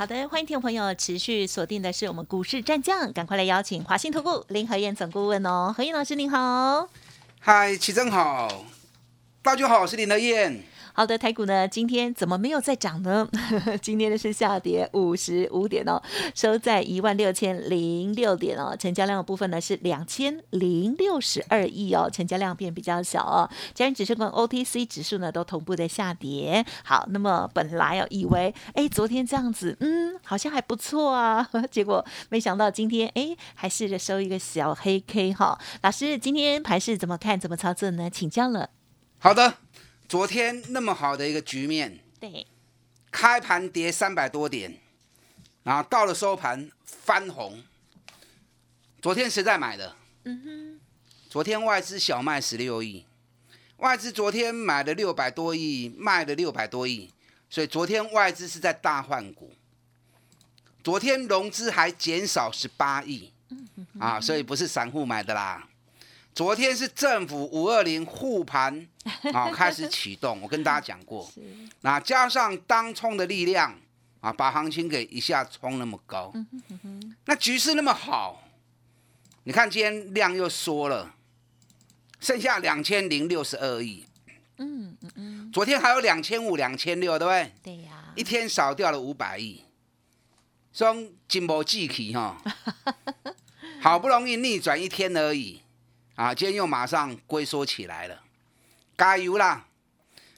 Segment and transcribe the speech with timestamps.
[0.00, 6.88] 好的，欢迎听众朋友持续锁定的是我们股市战将，赶快来邀请华兴投顾林和燕总顾问哦，何燕老师您好。
[7.38, 8.64] 嗨，齐正好，
[9.42, 10.62] 大家好，我是林和燕。
[10.92, 13.28] 好的，台股呢今天怎么没有再涨呢？
[13.80, 16.00] 今天的是下跌五十五点哦，
[16.34, 18.76] 收在一万六千零六点哦。
[18.76, 23.48] 成交量的部分呢是两千零六十二亿哦，成交量变比较小哦。
[23.74, 26.64] 加权指数跟 OTC 指数呢都同步的下跌。
[26.84, 35.58] 好，那么本来哦以为哎昨天这样子，嗯，好像还不错啊， 结果没想到今天哎还是收一个小黑 K 哈。
[35.82, 37.38] 老师，今天盘势怎么看？
[37.38, 38.10] 怎么操作呢？
[38.10, 38.70] 请教了。
[39.18, 39.54] 好的。
[40.10, 42.44] 昨天那么好的一个局面，对，
[43.12, 44.76] 开盘跌三百多点，
[45.62, 47.62] 然后到了收盘翻红。
[49.00, 49.94] 昨天谁在买的？
[50.24, 50.80] 嗯哼，
[51.28, 53.06] 昨天外资小卖十六亿，
[53.76, 57.12] 外资昨天买了六百多亿，卖了六百多亿，
[57.48, 59.54] 所以昨天外资是在大换股。
[60.82, 63.30] 昨天融资还减少十八亿，
[64.00, 65.68] 啊，所以不是散户买的啦。
[66.34, 68.86] 昨天是政府五二零护盘
[69.34, 70.40] 啊，开始启动。
[70.40, 71.30] 我跟大家讲过，
[71.82, 73.76] 那加上当冲的力量
[74.20, 76.32] 啊，把行情给一下冲那么高。
[77.26, 78.42] 那局势那么好，
[79.44, 81.14] 你看今天量又缩了，
[82.20, 84.04] 剩下两千零六十二亿。
[84.58, 85.52] 嗯嗯嗯。
[85.52, 87.52] 昨天还有两千五、两千六，对不对？
[87.62, 88.12] 对呀。
[88.14, 89.64] 一天少掉了五百亿，
[90.72, 92.36] 双金波记起哈，
[93.80, 95.60] 好不容易逆转一天而已。
[96.20, 98.20] 啊，今天又马上龟缩起来了，
[98.98, 99.64] 加油啦！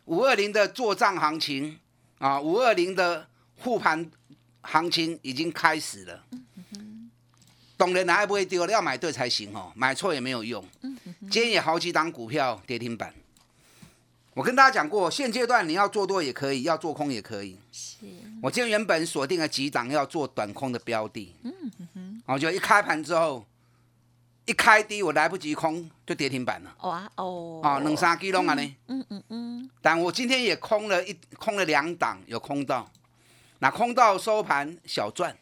[0.05, 1.77] 五二零的做账行情
[2.19, 3.27] 啊，五二零的
[3.59, 4.09] 护盘
[4.61, 6.25] 行情已经开始了。
[7.77, 10.65] 懂人还不会丢，要买对才行哦，买错也没有用。
[11.23, 13.13] 今天也好几档股票跌停板。
[14.35, 17.59] 我跟大家讲过，现阶段你要做多也可以，要做空也可以。
[17.73, 18.07] 是。
[18.41, 21.35] 我今天原本锁定了几档要做短空的标的。
[21.43, 22.23] 嗯哼哼。
[22.27, 23.45] 我就一开盘之后。
[24.45, 26.75] 一开低，我来不及空就跌停板了。
[26.81, 27.61] 哇哦！
[27.63, 28.77] 啊，两三基隆啊呢。
[28.89, 29.71] 嗯嗯嗯。
[29.81, 32.91] 但我今天也空了一空了两档，有空到，
[33.61, 35.37] 那空到收盘小赚。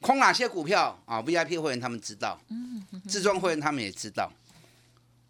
[0.00, 4.32] 空哪些股票啊？VIP 会员他们知道，嗯，自装会员他们也知道。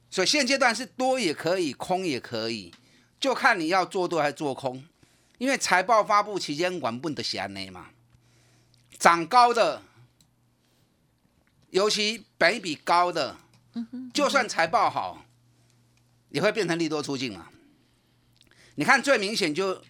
[0.09, 2.73] 所以现阶段是多也可以，空也可以，
[3.19, 4.83] 就看你要做多还是做空。
[5.39, 7.87] 因为财报发布期间，管不得闲呢嘛。
[8.99, 9.83] 涨高的。
[11.73, 13.35] 尤其本比高的，
[14.13, 15.25] 就算财报好，
[16.29, 17.49] 也会变成利多出境嘛。
[18.75, 19.83] 你看最明显就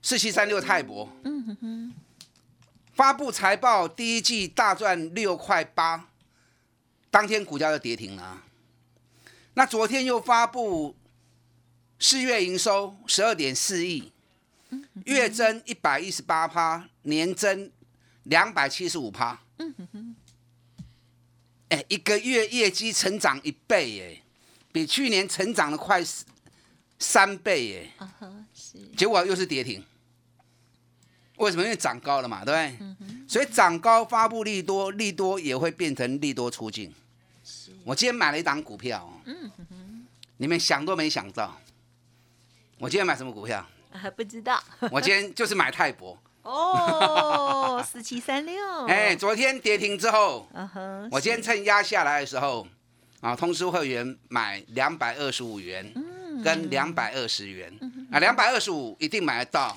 [0.00, 1.06] 四七三六泰博，
[2.94, 6.08] 发布财报第一季大赚六块八，
[7.10, 8.42] 当天股价就跌停了。
[9.52, 10.96] 那昨天又发布
[11.98, 14.10] 四月营收十二点四亿，
[15.04, 17.70] 月增一百一十八趴，年增
[18.22, 19.42] 两百七十五趴。
[21.72, 24.22] 哎，一个月业绩成长一倍，耶，
[24.70, 26.04] 比去年成长了快
[26.98, 28.08] 三倍，哎，
[28.94, 29.82] 结果又是跌停。
[31.36, 31.62] 为什么？
[31.62, 33.26] 因为涨高了嘛，对不对？
[33.26, 36.92] 所以涨高发布利多，利多也会变成利多出境。
[37.84, 40.06] 我今天买了一档股票，嗯
[40.36, 41.58] 你们想都没想到，
[42.76, 43.66] 我今天买什么股票？
[43.90, 44.62] 还不知道。
[44.92, 46.18] 我今天就是买泰博。
[46.42, 48.86] 哦，四七三六。
[48.86, 50.48] 哎，昨天跌停之后，
[51.10, 52.66] 我今天趁压下来的时候，
[53.20, 55.92] 啊，通知会员买两百二十五元，
[56.42, 57.72] 跟两百二十元，
[58.10, 59.76] 啊，两百二十五一定买得到，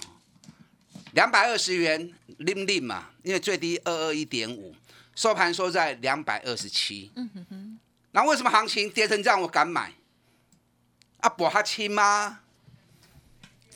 [1.13, 4.75] 两百二十元拎拎嘛，因为最低二二一点五，
[5.13, 7.11] 收盘收在两百二十七。
[7.15, 7.79] 嗯哼哼，
[8.11, 9.91] 那为什么行情跌成这样我敢买？
[11.19, 12.39] 啊，博哈轻吗？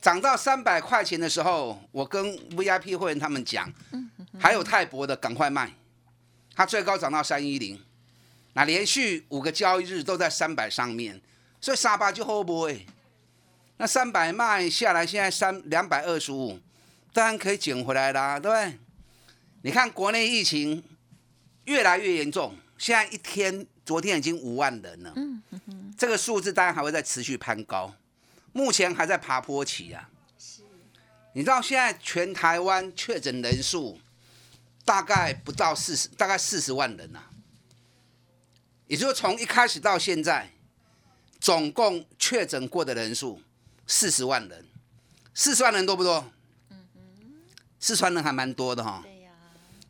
[0.01, 3.71] 涨到三百块钱的时候，我跟 VIP 会员他们讲，
[4.39, 5.73] 还有泰博的赶快卖，
[6.55, 7.79] 它最高涨到三一零，
[8.53, 11.21] 那连续五个交易日都在三百上面，
[11.59, 12.85] 所以沙巴就 hold 不哎，
[13.77, 16.59] 那三百卖下来，现在三两百二十五，
[17.11, 18.79] 当然可以捡回来啦，对不对？
[19.63, 20.81] 你看国内疫情
[21.65, 25.13] 越来越严重，现在一天昨天已经五万人了，
[25.97, 27.93] 这个数字当然还会再持续攀高。
[28.51, 30.09] 目前还在爬坡期啊！
[31.33, 33.99] 你知道现在全台湾确诊人数
[34.83, 37.23] 大概不到四十，大概四十万人呐。
[38.87, 40.49] 也就是从一开始到现在，
[41.39, 43.41] 总共确诊过的人数
[43.85, 44.65] 四十万人，
[45.33, 46.31] 四十万人多不多？
[47.79, 49.01] 四川人还蛮多的哈。
[49.03, 49.31] 对呀，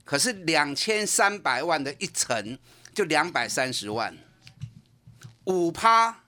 [0.04, 2.60] 可是两千三百万的一层
[2.94, 4.16] 就两百三十万，
[5.46, 6.24] 五趴，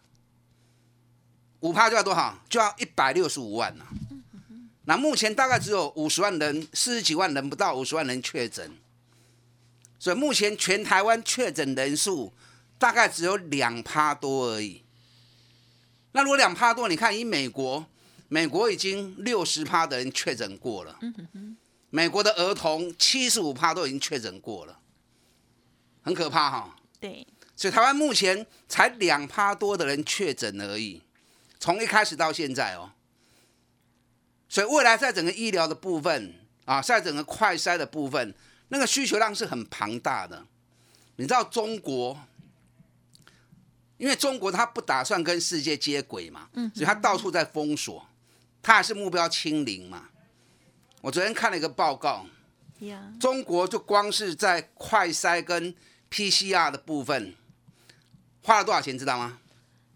[1.62, 2.38] 五趴就要多少？
[2.50, 3.88] 就要一百六十五万了、
[4.86, 8.72] 那目前大概只有五十万人，四十几万人不到五十万人确诊，
[9.98, 12.34] 所以目前全台湾确诊人数
[12.78, 14.84] 大概只有两趴多而已。
[16.14, 17.86] 那如果两趴多，你看以美国，
[18.28, 21.00] 美国已经六十趴的人确诊过了。
[21.90, 24.80] 美国的儿童七十五趴都已经确诊过了，
[26.02, 26.76] 很可怕哈。
[27.00, 27.26] 对，
[27.56, 31.02] 所以台湾目前才两趴多的人确诊而已，
[31.62, 32.92] 从一开始到现在哦。
[34.50, 36.34] 所以未来在整个医疗的部分
[36.66, 38.36] 啊，在整个快筛的部分，
[38.68, 40.46] 那个需求量是很庞大的。
[41.16, 42.20] 你知道中国，
[43.98, 48.06] 因为中国它不打算跟世界接轨嘛，所以它到处在封锁，
[48.62, 50.10] 它还是目标清零嘛。
[51.00, 52.26] 我昨天看了一个报告，
[53.20, 55.74] 中国就光是在快筛跟
[56.10, 57.36] PCR 的部分
[58.44, 59.40] 花了多少钱，知道吗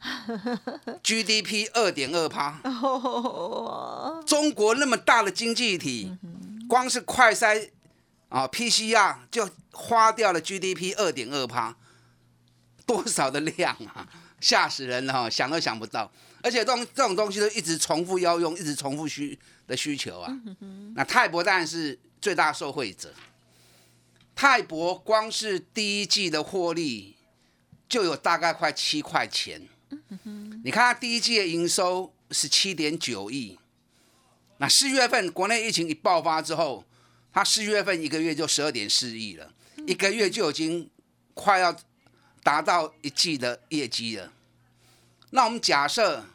[1.04, 6.16] GDP 二点二趴，哦，中国那么大的经济体，
[6.68, 7.70] 光是快筛
[8.30, 11.76] 啊 PCR 就花掉了 GDP 二点二趴，
[12.86, 14.08] 多少的量啊！
[14.42, 16.12] 吓死人了哈，想都想不到。
[16.44, 20.32] 而且这种这种东西都一直重复要用，一直重复需的需求啊。
[20.94, 23.12] 那泰博当然是最大受惠者。
[24.36, 27.16] 泰博光是第一季的获利
[27.90, 29.68] 就有大概快七块钱。
[30.64, 33.58] 你看它第一季的营收是七点九亿，
[34.58, 36.84] 那四月份国内疫情一爆发之后，
[37.32, 39.52] 它四月份一个月就十二点四亿了，
[39.86, 40.90] 一个月就已经
[41.34, 41.76] 快要
[42.44, 44.32] 达到一季的业绩了。
[45.32, 46.26] 那我们假设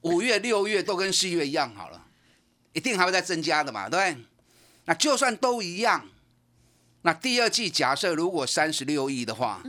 [0.00, 2.06] 五月、六月都跟四月一样好了，
[2.72, 4.24] 一定还会再增加的嘛，对不对？
[4.86, 6.08] 那就算都一样，
[7.02, 9.62] 那第二季假设如果三十六亿的话，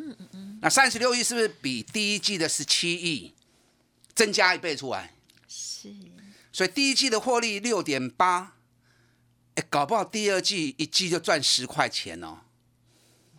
[0.61, 3.31] 那三十六亿是不是比第一季的十七亿
[4.15, 5.13] 增加一倍出来？
[5.47, 5.93] 是，
[6.51, 8.55] 所以第一季的获利六点八，
[9.55, 12.39] 哎，搞不好第二季一季就赚十块钱哦。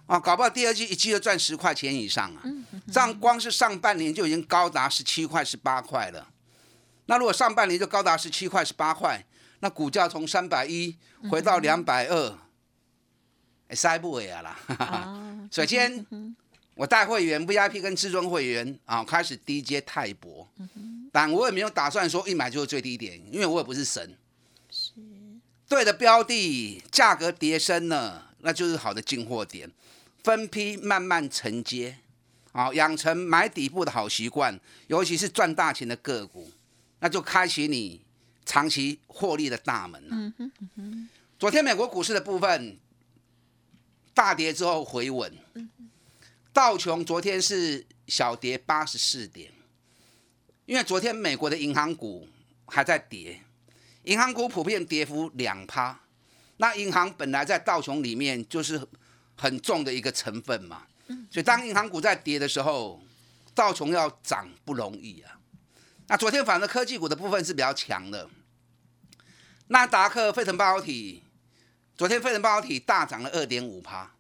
[0.07, 2.43] 啊，搞不好第二季一季就赚十块钱以上啊！
[2.93, 6.29] 这样光是上半年就已经高达十七块、十八块了。
[7.07, 9.25] 那如果上半年就高达十七块、十八块，
[9.61, 10.95] 那股价从三百一
[11.31, 12.39] 回到两百二，
[13.69, 14.59] 哎，塞不尾啊啦！
[14.79, 16.05] 啊， 首先，
[16.75, 20.49] 我带会员 VIP 跟至尊会员啊，开始低阶泰博，
[21.13, 24.17] 但我也没有打算说一买就是最低点，因为我也不是神。
[25.69, 29.71] 对的标的，价格跌升了，那就是好的进货点，
[30.23, 31.99] 分批慢慢承接，
[32.53, 36.51] 啊，养成买底部的好习惯，尤其是赚大钱的个股，
[36.99, 38.03] 那就开启你
[38.45, 40.33] 长期获利的大门了。
[41.39, 42.77] 昨天美国股市的部分
[44.13, 45.33] 大跌之后回稳，
[46.55, 49.51] 道琼昨天是小跌八十四点，
[50.67, 52.29] 因为昨天美国的银行股
[52.67, 53.41] 还在跌，
[54.05, 55.99] 银行股普遍跌幅两趴，
[56.59, 58.81] 那银行本来在道琼里面就是
[59.35, 60.87] 很重的一个成分嘛，
[61.29, 63.03] 所以当银行股在跌的时候，
[63.53, 65.37] 道琼要涨不容易啊。
[66.07, 68.31] 那昨天反正科技股的部分是比较强的，
[69.67, 71.25] 纳达克、费城半导体，
[71.97, 74.14] 昨天费城半导体大涨了二点五趴，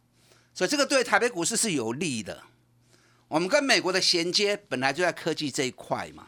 [0.54, 2.42] 所以这个对台北股市是有利的。
[3.28, 6.26] 我们跟美国的衔接本来就在科技这一块嘛。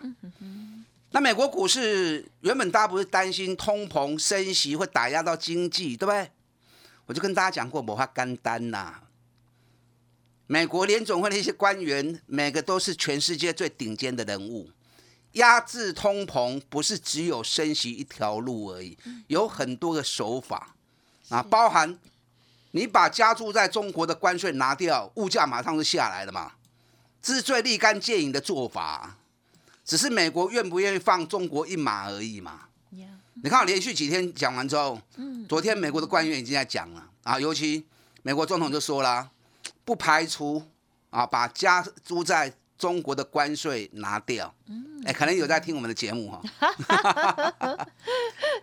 [1.13, 6.31] 那美国股市原本大家不是担心通膨升息会打压到经济，对不对？
[7.07, 9.03] 我就跟大家讲过，某法干单呐。
[10.49, 14.71] 美国联总会的一些官员，每个都是全世界最顶尖的人物。
[15.33, 18.97] 压制通膨不是只有升息一条路而已，
[19.29, 20.75] 有很多的手法
[21.29, 21.99] 啊，包含
[22.77, 26.53] 你把加注在中国的关税拿掉，物价马上就下来了嘛。
[27.23, 29.17] 这是最立竿见影的做法，
[29.83, 32.65] 只是美国愿不愿意放中国一马而已嘛。
[33.43, 35.01] 你看，我连续几天讲完之后，
[35.49, 37.87] 昨天美国的官员已经在讲了啊，尤其
[38.23, 39.31] 美国总统就说了，
[39.83, 40.63] 不排除
[41.09, 44.55] 啊把加租在中国的关税拿掉。
[45.05, 46.43] 哎、可能有在听我们的节目哈、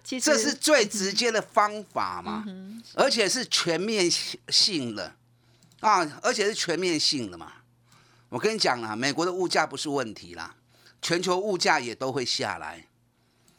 [0.03, 4.11] 这是最直接的方法嘛，嗯而且是全面
[4.49, 5.15] 性的
[5.79, 7.53] 啊，而且是全面性的嘛。
[8.29, 10.55] 我跟你讲啊，美国的物价不是问题啦，
[11.01, 12.87] 全球物价也都会下来。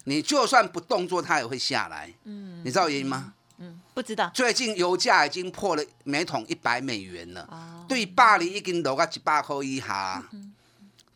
[0.06, 2.12] 你就算不动作，它也会下来。
[2.24, 3.32] 嗯你知道原因吗？
[3.58, 10.22] 嗯，不知道最近油价已经破了每桶一百美元了，哦，对巴黎已经落到一百块以下。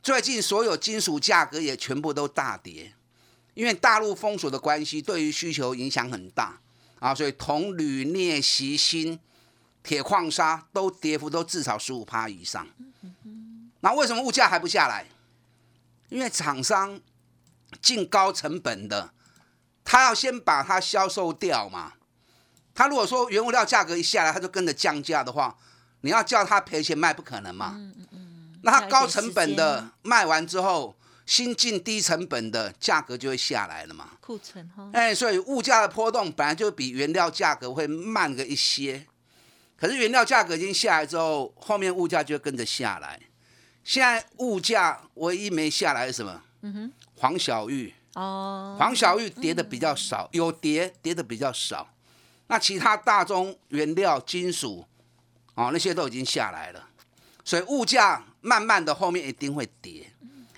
[0.03, 2.95] 最近所有金属价格也全部都大跌，
[3.55, 6.61] 因为大陆封锁的关系，对于需求影响很大
[6.99, 9.19] 啊，所以铜、铝、镍、锡、锌、
[9.83, 12.67] 铁矿砂都跌幅都至少十五趴以上。
[13.81, 15.07] 那为什么物价还不下来？
[16.09, 17.01] 因为厂商
[17.83, 19.13] 进高成本的，
[19.85, 21.95] 他要先把它销售掉嘛。
[22.75, 25.57] 他如果说原物料价格一下来，他就跟着降价的话，
[26.01, 27.79] 你要叫他赔钱卖不可能嘛。
[28.63, 30.97] 那它高成本的卖完之后，
[31.27, 34.11] 新进低成本的价格就会下来了嘛。
[34.21, 34.91] 库存哈。
[34.93, 39.07] 哎，所以物价的波动本来就比原料价格会慢个一些，
[39.77, 43.21] 可是原料价格已经下来之后，后面物价就会跟着下来。
[43.85, 46.43] 现在物价唯一没下来是什么？
[46.63, 51.89] 嗯哼，黄小玉哦，黄小玉跌的比较少，有跌跌的比较少。
[52.49, 54.85] 那其他大宗原料、金属
[55.55, 56.89] 哦，那些都已经下来了，
[57.45, 60.11] 所以物价慢慢的后面一定会跌。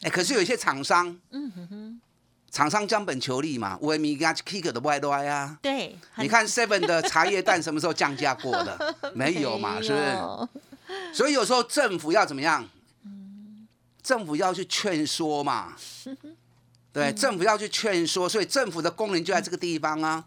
[0.02, 2.00] 哎，可是有一些厂商，嗯哼哼，
[2.50, 5.58] 厂商将本求利嘛，为米加 kick 的外来啊。
[5.60, 8.96] 对，你看 Seven 的茶叶蛋什么时候降价过的？
[9.12, 11.12] 没有嘛，是不是？
[11.12, 12.66] 所以有时候政府要怎么样？
[14.02, 15.76] 政府要去劝说嘛，
[16.92, 20.24] 对，政府要去劝说，所以政府的功能就在这个地方啊。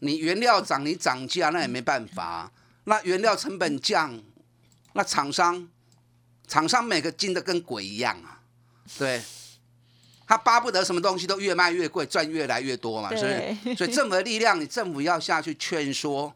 [0.00, 2.50] 你原料涨，你涨价那也没办法。
[2.84, 4.18] 那原料成本降，
[4.94, 5.66] 那厂商
[6.46, 8.40] 厂商每个进的跟鬼一样啊，
[8.98, 9.22] 对，
[10.26, 13.76] 他巴不得什么东西都越卖越贵，赚越来越多嘛，是不是？
[13.76, 16.34] 所以政府的力量，你政府要下去劝说，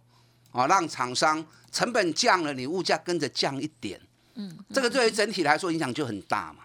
[0.53, 4.01] 哦，让厂商成本降了，你物价跟着降一点。
[4.35, 6.65] 嗯，这个对于整体来说影响就很大嘛。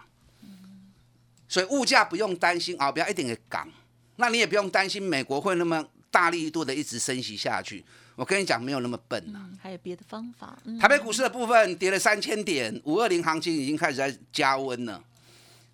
[1.46, 3.68] 所以物价不用担心啊，不要一点给港。
[4.16, 7.84] 那你也不用担心美国会那么大力度的一直升息下去。
[8.16, 9.48] 我跟你讲，没有那么笨呐。
[9.60, 10.58] 还有别的方法。
[10.80, 15.02] 台北股市的部分跌了三千点，五二零行情已经开始在加温了。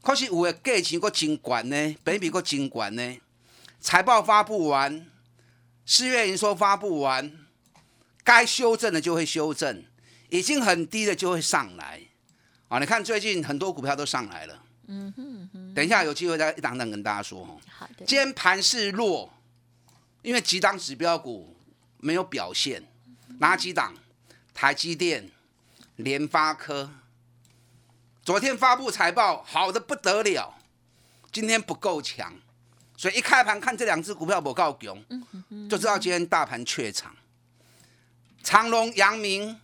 [0.03, 3.17] 可是五的价钱个真管呢，北比个真管呢。
[3.81, 5.07] 财报发布完，
[5.85, 7.31] 四月营收发布完，
[8.25, 9.85] 该修正的就会修正。
[10.31, 12.01] 已经很低的就会上来，
[12.69, 18.05] 啊，你看最近很多股票都上来了，嗯哼，等一下有机会再一档档跟大家说好的。
[18.07, 19.29] 今天盘势弱，
[20.23, 21.57] 因为几档指标股
[22.01, 22.83] 没有表现，
[23.39, 23.95] 哪几档？
[24.53, 25.31] 台积电、
[25.97, 26.91] 联发科，
[28.23, 30.55] 昨天发布财报好的不得了，
[31.33, 32.35] 今天不够强，
[32.97, 34.99] 所以一开盘看这两只股票不够强，
[35.69, 37.15] 就知道今天大盘怯场。
[38.43, 39.61] 长隆、阳明。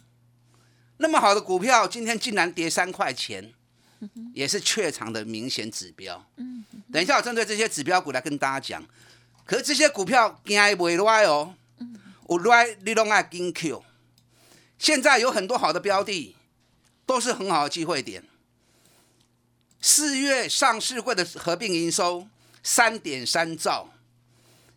[0.98, 3.52] 那么好的股票，今天竟然跌三块钱，
[4.32, 6.24] 也是怯场的明显指标。
[6.90, 8.82] 等一下，我针对这些指标股来跟大家讲。
[9.44, 11.54] 可是这些股票惊未来哦，
[12.28, 13.84] 有来你拢爱跟 Q。
[14.78, 16.36] 现在有很多好的标的，
[17.06, 18.24] 都是很好的机会点。
[19.80, 22.26] 四月上市会的合并营收
[22.62, 23.90] 三点三兆，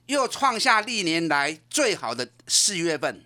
[0.05, 3.25] 又创下历年来最好的四月份。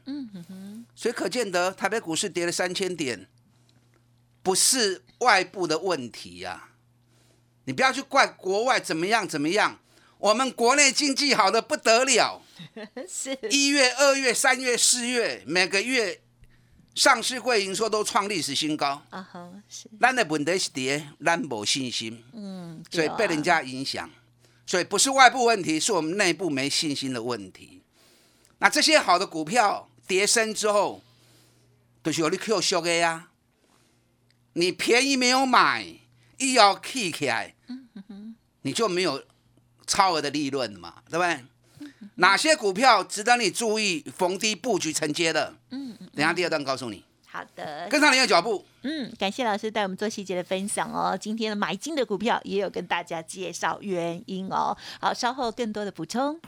[0.96, 3.27] 所以可见得台北股市跌了三千点，
[4.42, 6.70] 不是外部的问题呀。
[7.65, 9.80] 你不要去怪国外怎么样怎么样，
[10.24, 12.42] 我们国内经济好的不得了。
[13.10, 16.22] 是一月、二月、三月、四月，每个月
[16.96, 19.03] 上市会营收都创历史新高。
[19.10, 19.89] 啊哈，是。
[20.00, 22.24] 咱的问题是跌，咱没信心。
[22.32, 22.82] 嗯。
[22.89, 24.10] 所以被人家影响，
[24.65, 27.82] 所以不是外部问题，是我们内部没信心的问题。
[28.60, 29.89] 那这些好的股票。
[30.06, 31.01] 跌升之后，
[32.01, 33.30] 都是有你 Q 修的呀。
[34.51, 35.86] 你便宜没有买，
[36.38, 37.56] 一要 K 起来，
[38.63, 39.24] 你就没有
[39.85, 41.43] 超额的利润嘛，对不对？
[42.15, 45.53] 哪些股票值得你注意逢低布局承接的？
[45.71, 47.03] 嗯，等下第二段告诉你。
[47.27, 48.63] 好的，跟上你的脚步。
[48.83, 51.17] 嗯，感谢老师带我们做细节的分享哦。
[51.19, 54.77] 今天的买进的股票也有跟大家介绍原因哦。
[55.01, 56.39] 好，稍后更多的补充。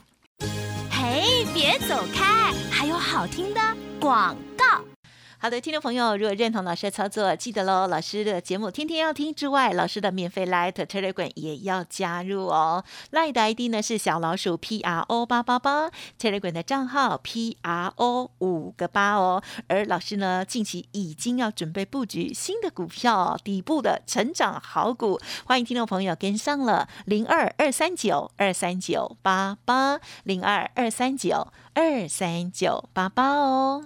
[0.92, 2.54] 嘿，别走开！
[2.70, 3.60] 还有好听的
[4.00, 4.95] 广告。
[5.38, 7.88] 好的，听众朋友，如果认同老师的操作，记得喽。
[7.88, 12.84] 老师的节目天天要听之外，老师的免费 Light Telegram 也要加入哦。
[13.12, 19.44] Light 的 ID 呢是小老鼠 P R O 八八八，Telegram 的账号 P R O 五个八哦。
[19.68, 33.86] 而老师呢，近期已经要准备布局新的股票，底部的成长好股，欢迎听众朋友跟上了零二二三九二三九八八零二二三九二三九八八哦。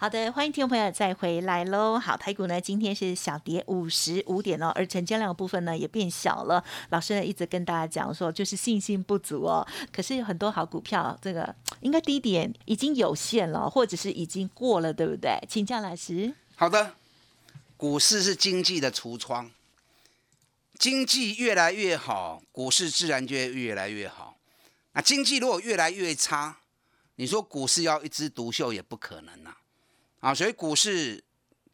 [0.00, 1.98] 好的，欢迎听众朋友再回来喽。
[1.98, 6.64] 好，台股呢今天是小跌五十五点哦，而成交量部分呢也变小了。
[6.88, 9.62] 老师呢一直跟大家讲说，就是信心不足哦。
[9.92, 15.38] 可是有很多好股票，这个应该低点已经有限了，或者是已经过了，对不对？
[15.46, 16.34] 请教老师。
[16.56, 16.94] 好的，
[17.76, 19.50] 股市是经济的橱窗，
[20.78, 24.38] 经济越来越好，股市自然就越来越好。
[24.94, 26.60] 那经济如果越来越差，
[27.16, 29.58] 你说股市要一枝独秀也不可能啊。
[30.20, 31.22] 啊，所以股市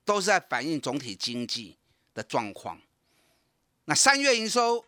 [0.05, 1.77] 都是在反映总体经济
[2.15, 2.81] 的状况。
[3.85, 4.85] 那三月营收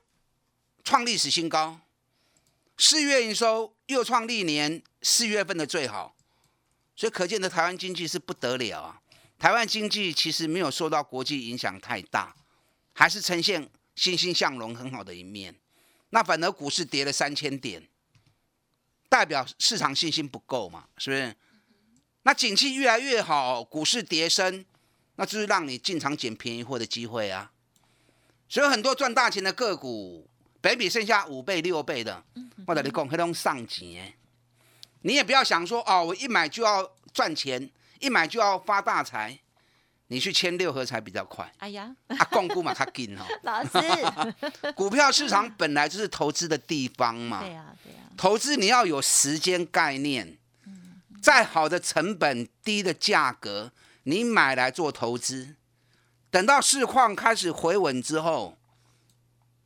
[0.83, 1.81] 创历史新高，
[2.77, 6.17] 四月营收又创历年四月份的最好，
[6.97, 9.03] 所以可见的台湾经济是不得了啊！
[9.39, 12.35] 台湾经济其实没有受到国际影响太大，
[12.93, 15.55] 还是呈现欣欣向荣很好的一面。
[16.11, 17.89] 那反而股市跌了三千点，
[19.09, 20.89] 代表市场信心不够嘛？
[20.97, 21.37] 是不是？
[22.25, 24.65] 那景气越来越好，股市跌升，
[25.17, 27.53] 那就是让你进场捡便宜货的机会啊！
[28.49, 30.29] 所以很多赚大钱的个股，
[30.61, 32.23] 北比剩下五倍六倍的，
[32.67, 34.13] 我跟你讲，黑龙上钱。
[35.03, 37.71] 你也不要想说哦，我一买就要赚钱，
[38.01, 39.39] 一买就要发大财，
[40.09, 41.51] 你去签六合彩比较快。
[41.59, 43.25] 哎呀，啊，共股嘛，它紧哦。
[43.45, 47.41] 老师， 股票市场本来就是投资的地方嘛。
[47.41, 47.99] 对呀，对呀。
[48.17, 50.37] 投资你要有时间概念。
[51.21, 53.73] 再好的成本、低的价格，
[54.05, 55.57] 你买来做投资，
[56.31, 58.57] 等到市况开始回稳之后，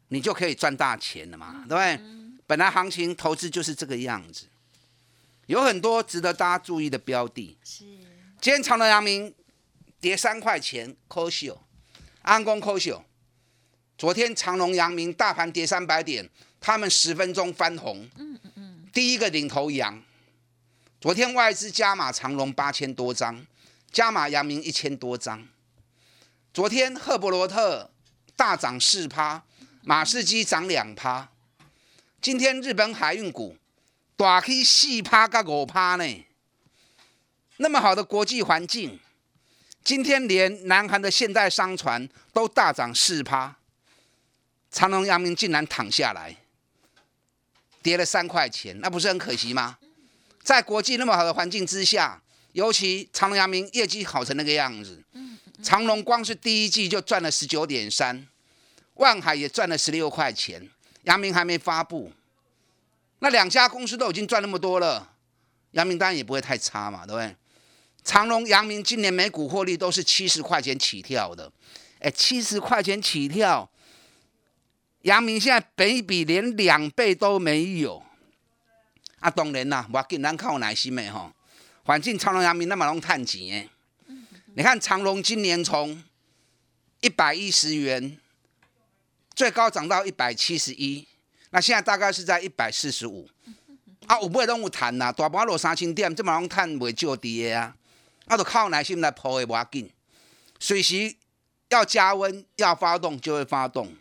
[0.09, 2.01] 你就可以赚大钱了嘛，对不对？
[2.47, 4.47] 本来行情投资就是这个样子，
[5.47, 7.57] 有很多值得大家注意的标的。
[7.65, 7.85] 是，
[8.41, 9.35] 今天长隆、阳明
[10.01, 11.63] 跌三块钱，科秀、
[12.23, 13.05] 安工、科秀。
[13.97, 16.29] 昨天长隆、阳明大盘跌三百点，
[16.61, 18.09] 他们十分钟翻红。
[18.17, 20.03] 嗯嗯嗯，第一个领头羊。
[21.03, 23.45] 昨天外资加码长隆八千多张，
[23.91, 25.49] 加码阳明一千多张。
[26.55, 27.91] 昨天赫伯罗特
[28.37, 29.43] 大涨四趴，
[29.83, 31.29] 马士基涨两趴。
[32.21, 33.57] 今天日本海运股
[34.17, 36.25] 大起四趴加五趴呢。
[37.57, 39.01] 那么好的国际环境，
[39.83, 43.57] 今天连南韩的现代商船都大涨四趴，
[44.71, 46.37] 长隆、阳明竟然躺下来，
[47.83, 49.79] 跌了三块钱，那不是很可惜吗？
[50.43, 52.21] 在国际那么好的环境之下，
[52.53, 55.03] 尤其长隆、阳明业绩好成那个样子，
[55.63, 58.27] 长隆光是第一季就赚了十九点三，
[58.95, 60.69] 万海也赚了十六块钱，
[61.05, 62.13] 阳明还没发布，
[63.21, 65.13] 那两家公司都已经赚那么多了，
[65.71, 67.37] 阳明当然也不会太差嘛，对不对？
[68.05, 71.51] 长隆、阳明今年每股获利都是七十块钱起跳的，
[72.01, 73.71] 哎，七十块钱起跳，
[75.03, 78.03] 阳明现在北比连两倍都没有。
[79.23, 81.33] 啊，当然啦，我紧，咱靠耐心的吼。
[81.85, 83.41] 反正长隆、阳明那么拢赚钱
[84.07, 84.15] 的。
[84.55, 86.03] 你看长隆今年从
[87.01, 88.19] 一百一十元
[89.33, 91.07] 最高涨到一百七十一，
[91.51, 93.29] 那现在大概是在一百四十五。
[94.07, 97.77] 啊，有买拢有赚呐，大盘落三千点，这么拢赚袂少滴的啊。
[98.27, 99.89] 啊，就靠耐心来铺的，无紧。
[100.59, 101.15] 随时
[101.69, 103.95] 要加温、要发动就会发动。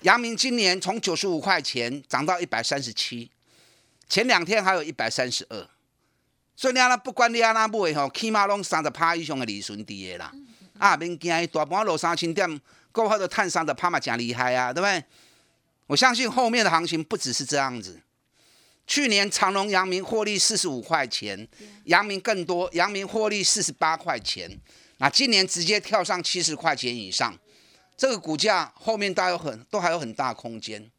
[0.00, 3.30] 阳明今年从九十五块钱涨到一百三十七。
[4.08, 5.68] 前两天还有一百三十二，
[6.56, 10.32] 所以你安那不管你安那买吼，起码拢三十趴以上的利润伫的啦。
[10.78, 12.60] 啊，免惊，大盘落三千点，
[12.92, 15.04] 够好的探三十趴嘛，真厉害啊，对不对？
[15.88, 18.00] 我相信后面的行情不只是这样子。
[18.86, 21.46] 去年长隆、阳明获利四十五块钱，
[21.84, 24.58] 阳明更多，阳明获利四十八块钱。
[24.98, 27.36] 那今年直接跳上七十块钱以上，
[27.96, 30.90] 这个股价后面都有很都还有很大空间。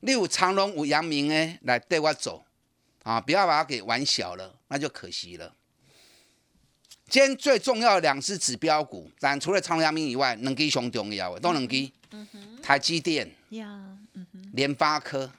[0.00, 2.44] 例如长隆、五阳明诶，来带我走。
[3.02, 3.20] 啊！
[3.20, 5.54] 不要把它给玩小了，那就可惜了。
[7.08, 11.92] 今天最重要的两只指标股，但除了长阳明以外，能给熊重要的都能给。
[12.62, 13.30] 台积电、
[14.52, 15.30] 联发科。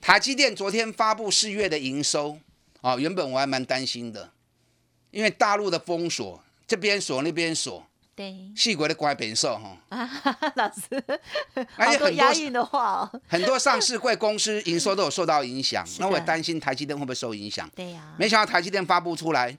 [0.00, 2.38] 台积电昨天发布四月的营收，
[2.80, 4.32] 啊，原本我还蛮担心的，
[5.10, 10.10] 因为大陆的封锁，这边锁那边锁，对细国的乖变瘦哈，啊，
[10.56, 11.02] 老师，
[11.76, 13.20] 而且很多好多押韵的话哦。
[13.26, 17.68] 很多上市贵公司营收都有受到影响，那我也担心台积电会不会受影响。
[17.74, 19.56] 对呀，没想到台积电发布出来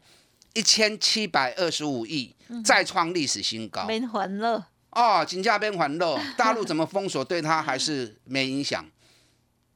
[0.53, 3.85] 一千七百二十五亿，再创历史新高。
[3.85, 8.85] 没还了，哦，金价变环肉，大陆怎么封锁对它还是没影响。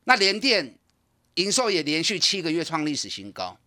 [0.04, 0.78] 那联电
[1.34, 3.58] 营收也连续七个月创历史新高，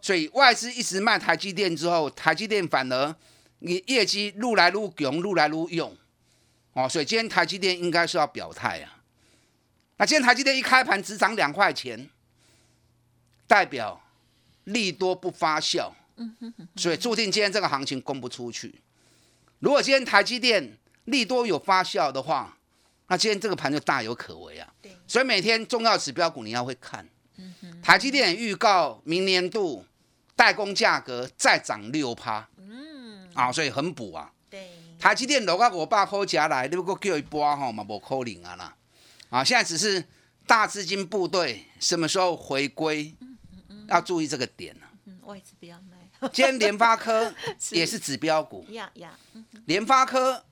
[0.00, 3.14] 所以外资一直卖台积电之后，台积电反而
[3.58, 5.96] 你业绩路来路勇，路来路用。
[6.72, 9.00] 哦，所以今天台积电应该是要表态啊。
[9.96, 12.10] 那今天台积电一开盘只涨两块钱，
[13.46, 13.98] 代表
[14.64, 15.90] 利多不发酵，
[16.76, 18.74] 所以注定今天这个行情供不出去。
[19.60, 22.58] 如果今天台积电利多有发酵的话，
[23.08, 24.70] 那今天这个盘就大有可为啊。
[25.06, 27.08] 所以每天重要指标股你要会看。
[27.82, 29.86] 台积电预告明年度
[30.34, 32.46] 代工价格再涨六趴。
[32.58, 32.95] 嗯。
[33.36, 34.32] 啊，所以很补啊。
[34.50, 34.68] 对，
[34.98, 38.76] 台积电落到五百块钱来，你如果叫一波吼嘛，无可能啊啦。
[39.28, 40.04] 啊，现在只是
[40.46, 43.14] 大资金部队什么时候回归，
[43.88, 44.90] 要注意这个点啊。
[45.04, 47.34] 嗯，外资不要卖，今天联发科
[47.70, 49.44] 也是指标股，呀呀，嗯。
[49.66, 50.44] 联发科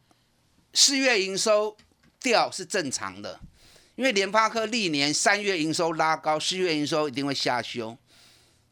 [0.72, 1.76] 四月营收
[2.20, 3.38] 掉是正常的，
[3.94, 7.96] 因为联发科历年三月营收拉高，四月营收一定会下修，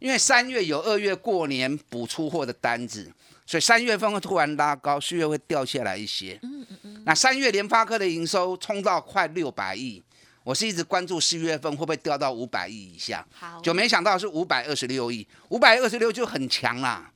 [0.01, 3.13] 因为三月有二月过年补出货的单子，
[3.47, 6.39] 所以三月份会突然拉高，四月会掉下来一些。
[6.43, 10.03] 嗯嗯嗯那三月联发科的营收冲到快六百亿，
[10.45, 17.11] 我是一直关注四月份会不会掉到五百亿以下，好，就没想到是五百二十六亿，五百二十六就很强啦。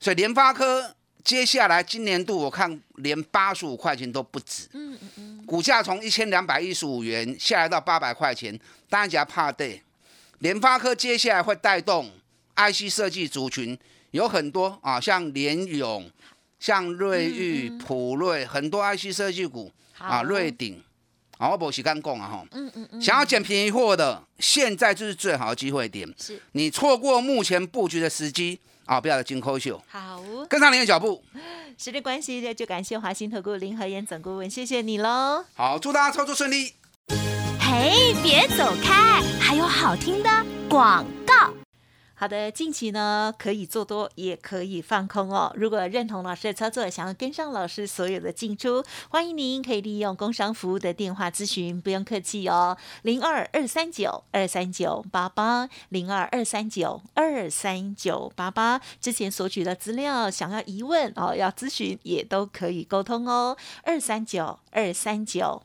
[0.00, 8.58] 所以联发科接下来今年度我看连八十五块钱都不止，嗯嗯嗯，股价从一千两百一十五元下来到八百块钱，
[8.90, 9.80] 大家怕对。
[10.40, 12.10] 联发科接下来会带动
[12.56, 13.78] IC 设计族群，
[14.12, 16.08] 有很多啊，像联勇、
[16.60, 20.82] 像瑞昱、普瑞，很多 IC 设计股啊，瑞鼎，
[21.38, 26.06] 啊，我不是刚讲啊哈，嗯嗯嗯，想要捡便宜货的，现在就是最好的机会点。
[26.18, 31.24] 是你错过目前布局的时机啊，不要来金抠秀，好，跟上您的脚步。
[31.78, 35.44] 时间关系就感谢华兴投顾林和燕总顾问，谢谢你喽。
[35.54, 36.74] 好，祝大家操作顺利。
[37.58, 40.28] 嘿，别走开，还有好听的
[40.68, 41.50] 广告。
[42.22, 45.52] 好的，近期呢可以做多，也可以放空哦。
[45.56, 58.80] 如果认同老师的操作，想要跟上老师所有的进出，欢迎您可以利用工商服务的电话咨询，不用客气哦，零二二三九二三九八八，零二二三九二三九八八。
[59.00, 65.64] 之前索取的资料，想要疑问哦，要咨询也都可以沟通哦，二三九二三九